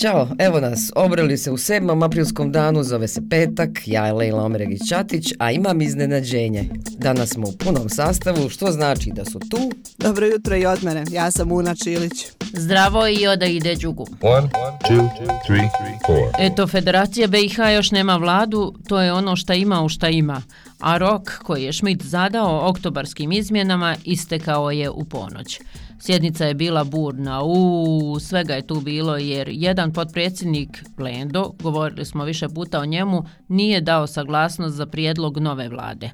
[0.00, 2.04] Ćao, evo nas, obrali se u 7.
[2.04, 6.68] aprilskom danu, zove se petak, ja je Lejla Omeregić-Čatić, a imam iznenađenje.
[6.98, 9.70] Danas smo u punom sastavu, što znači da su tu...
[9.98, 12.26] Dobro jutro i od mene, ja sam Una Čilić.
[12.52, 14.06] Zdravo i oda ide džugu.
[14.20, 14.48] One,
[14.88, 15.08] two,
[15.46, 15.68] three,
[16.38, 20.42] Eto, Federacija BiH još nema vladu, to je ono šta ima u šta ima.
[20.80, 25.60] A rok koji je Schmidt zadao oktobarskim izmjenama istekao je u ponoć.
[26.04, 30.68] Sjednica je bila burna, u svega je tu bilo jer jedan potpredsjednik
[30.98, 36.10] Lendo, govorili smo više puta o njemu, nije dao saglasnost za prijedlog nove vlade.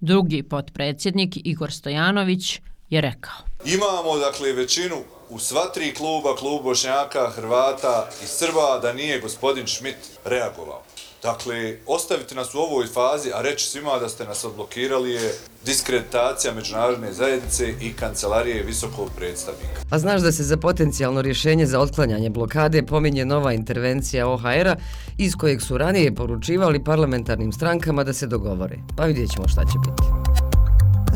[0.00, 3.34] Drugi potpredsjednik Igor Stojanović je rekao.
[3.64, 4.96] Imamo dakle većinu
[5.30, 10.82] u sva tri kluba, klub Bošnjaka, Hrvata i Srba, da nije gospodin Schmidt reagovao.
[11.22, 15.34] Dakle, ostaviti nas u ovoj fazi, a reći svima da ste nas odblokirali je
[15.64, 19.80] diskreditacija međunarodne zajednice i kancelarije visokog predstavnika.
[19.90, 24.76] A znaš da se za potencijalno rješenje za otklanjanje blokade pominje nova intervencija OHR-a
[25.18, 28.78] iz kojeg su ranije poručivali parlamentarnim strankama da se dogovore.
[28.96, 30.29] Pa vidjet ćemo šta će biti.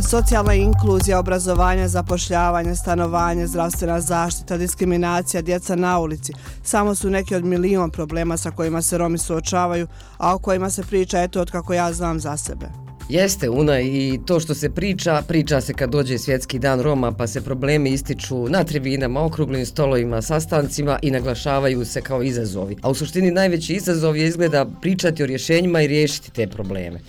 [0.03, 6.33] Socijalna inkluzija, obrazovanje, zapošljavanje, stanovanje, zdravstvena zaštita, diskriminacija, djeca na ulici.
[6.63, 9.87] Samo su neki od milion problema sa kojima se Romi suočavaju,
[10.19, 12.67] a o kojima se priča eto od kako ja znam za sebe.
[13.09, 17.27] Jeste, Una, i to što se priča, priča se kad dođe svjetski dan Roma, pa
[17.27, 22.77] se problemi ističu na tribinama, okruglim stolovima, sastancima i naglašavaju se kao izazovi.
[22.83, 27.01] A u suštini najveći izazov je izgleda pričati o rješenjima i riješiti te probleme.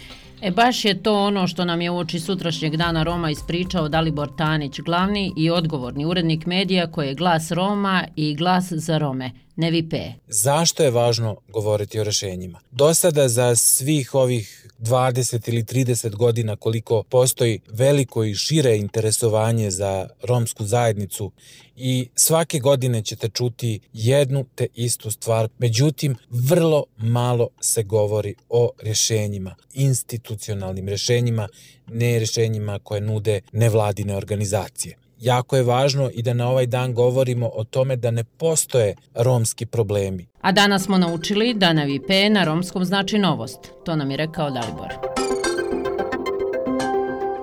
[0.46, 4.36] E baš je to ono što nam je u oči sutrašnjeg dana Roma ispričao Dalibor
[4.38, 9.90] Tanić, glavni i odgovorni urednik medija koji je glas Roma i glas za Rome, Nevi
[9.90, 10.14] P.
[10.28, 12.60] Zašto je važno govoriti o rešenjima?
[12.72, 19.72] Do sada za svih ovih 20 ili 30 godina koliko postoji veliko i šire interesovanje
[19.72, 21.32] za romsku zajednicu
[21.76, 25.50] i svake godine ćete čuti jednu te istu stvar.
[25.58, 31.48] Međutim, vrlo malo se govori o rješenjima, institucionalnim rješenjima,
[31.88, 37.50] ne rješenjima koje nude nevladine organizacije jako je važno i da na ovaj dan govorimo
[37.54, 40.28] o tome da ne postoje romski problemi.
[40.42, 43.60] A danas smo naučili da na VIP na romskom znači novost.
[43.86, 44.94] To nam je rekao Dalibor.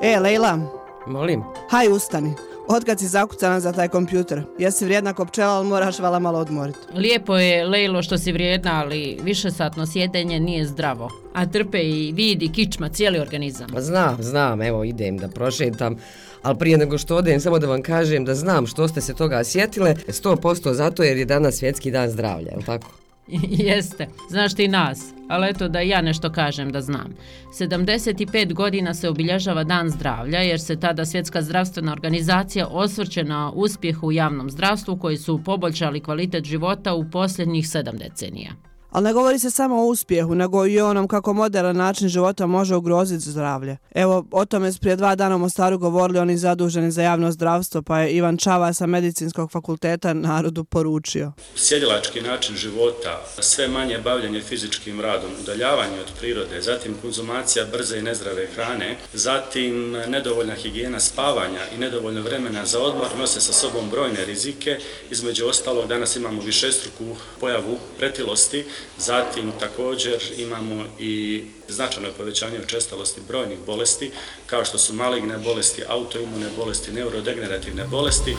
[0.02, 0.58] E, Lejla.
[1.06, 1.42] Molim.
[1.70, 2.34] Haj, ustani.
[2.68, 4.42] Otkad si zakucana za taj kompjuter?
[4.58, 6.78] Jesi vrijedna ko pčela, ali moraš vala malo odmoriti.
[6.94, 11.10] Lijepo je, Lejlo, što si vrijedna, ali više satno sjedenje nije zdravo.
[11.34, 13.66] A trpe i vidi kičma, cijeli organizam.
[13.78, 15.96] Znam, znam, evo idem da prošetam.
[16.42, 19.44] Ali prije nego što odem, samo da vam kažem da znam što ste se toga
[19.44, 23.01] sjetile, 100% zato jer je danas svjetski dan zdravlja, je li tako?
[23.68, 27.14] Jeste, znaš ti nas, ali eto da ja nešto kažem da znam.
[27.60, 34.02] 75 godina se obilježava dan zdravlja jer se tada svjetska zdravstvena organizacija osvrće na uspjeh
[34.02, 38.71] u javnom zdravstvu koji su poboljšali kvalitet života u posljednjih sedam decenija.
[38.92, 42.76] Ali ne govori se samo o uspjehu, nego i onom kako modern način života može
[42.76, 43.76] ugroziti zdravlje.
[43.94, 47.82] Evo, o tome su prije dva dana u Mostaru govorili oni zaduženi za javno zdravstvo,
[47.82, 51.32] pa je Ivan Čava sa medicinskog fakulteta narodu poručio.
[51.54, 58.02] Sjedilački način života, sve manje bavljanje fizičkim radom, udaljavanje od prirode, zatim konzumacija brze i
[58.02, 64.24] nezdrave hrane, zatim nedovoljna higijena spavanja i nedovoljno vremena za odmor nose sa sobom brojne
[64.24, 64.78] rizike.
[65.10, 67.04] Između ostalog, danas imamo višestruku
[67.40, 68.64] pojavu pretilosti,
[68.98, 74.10] Zatim također imamo i značajno povećanje učestalosti brojnih bolesti,
[74.46, 78.36] kao što su maligne bolesti, autoimune bolesti, neurodegenerativne bolesti.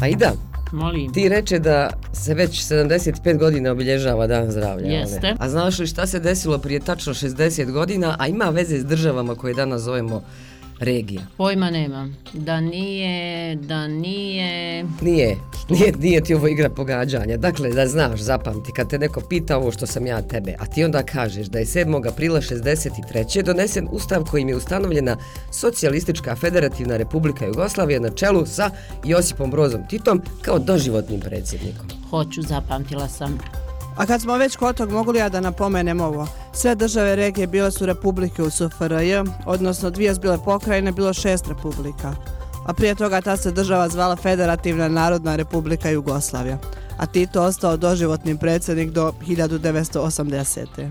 [0.00, 0.32] Pa i da,
[0.72, 1.12] Molim.
[1.12, 4.86] Ti reče da se već 75 godina obilježava dan zdravlja.
[4.86, 5.34] Jeste.
[5.38, 9.34] A znaš li šta se desilo prije tačno 60 godina, a ima veze s državama
[9.34, 10.24] koje danas zovemo
[10.82, 11.22] regija?
[11.36, 12.16] Pojma nemam.
[12.32, 14.84] Da nije, da nije...
[15.00, 15.36] Nije,
[15.68, 17.36] nije, nije ti ovo igra pogađanja.
[17.36, 20.84] Dakle, da znaš, zapamti, kad te neko pita ovo što sam ja tebe, a ti
[20.84, 22.08] onda kažeš da je 7.
[22.08, 23.42] aprila 63.
[23.42, 25.16] donesen ustav kojim je ustanovljena
[25.50, 28.70] Socijalistička federativna republika Jugoslavije na čelu sa
[29.04, 31.86] Josipom Brozom Titom kao doživotnim predsjednikom.
[32.10, 33.38] Hoću, zapamtila sam.
[33.96, 36.28] A kad smo već kod tog, mogu li ja da napomenem ovo?
[36.54, 39.14] Sve države regije bile su republike u SFRJ,
[39.46, 42.14] odnosno dvije zbile pokrajine, bilo šest republika.
[42.66, 46.58] A prije toga ta se država zvala Federativna narodna republika Jugoslavija.
[46.98, 50.90] A Tito ostao doživotni predsjednik do 1980.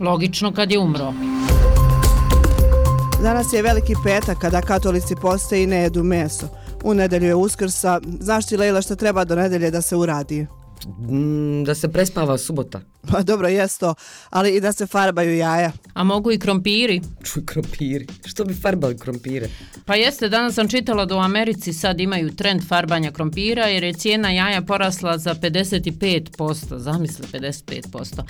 [0.00, 1.12] Logično kad je umro.
[3.22, 6.48] Danas je veliki petak kada katolici poste i ne jedu meso.
[6.84, 8.00] U nedelju je uskrsa.
[8.20, 10.46] Znaš ti, Lejla, što treba do nedelje da se uradi?
[10.86, 12.80] Mm, da se prespava subota.
[13.10, 13.94] Pa dobro, jes to,
[14.30, 15.72] ali i da se farbaju jaja.
[15.94, 17.00] A mogu i krompiri?
[17.22, 18.06] Čuj, krompiri.
[18.24, 19.48] Što bi farbali krompire?
[19.84, 23.92] Pa jeste, danas sam čitala da u Americi sad imaju trend farbanja krompira jer je
[23.92, 28.22] cijena jaja porasla za 55%, zamisli 55%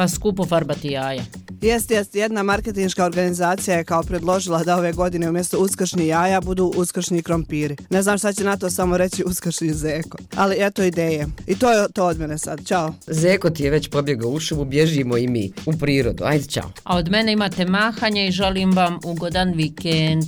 [0.00, 1.22] pa skupo farbati jaja.
[1.62, 6.72] Jest, jest, jedna marketinška organizacija je kao predložila da ove godine umjesto uskršnji jaja budu
[6.76, 7.76] uskršnji krompiri.
[7.90, 10.18] Ne znam šta će na to samo reći uskršnji zeko.
[10.36, 11.26] Ali eto ideje.
[11.46, 12.66] I to je to od mene sad.
[12.66, 12.94] Ćao.
[13.06, 16.24] Zeko ti je već pobjegao u šumu, bježimo i mi u prirodu.
[16.24, 16.70] Ajde, čao.
[16.84, 20.24] A od mene imate mahanje i želim vam ugodan vikend.